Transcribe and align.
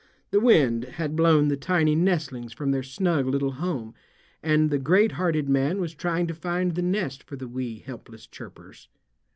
The 0.31 0.39
wind 0.39 0.85
had 0.85 1.15
blown 1.15 1.47
the 1.47 1.55
tiny 1.55 1.93
nestlings 1.93 2.53
from 2.53 2.71
their 2.71 2.81
snug 2.81 3.27
little 3.27 3.51
home 3.51 3.93
and 4.41 4.71
the 4.71 4.79
greathearted 4.79 5.47
man 5.47 5.79
was 5.79 5.93
trying 5.93 6.25
to 6.25 6.33
find 6.33 6.73
the 6.73 6.81
nest 6.81 7.21
for 7.21 7.35
the 7.35 7.47
wee, 7.47 7.77
helpless 7.85 8.25
chirpers. 8.25 8.87